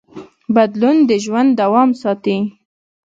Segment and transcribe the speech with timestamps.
[0.55, 2.37] بدلون د ژوند دوام ساتي.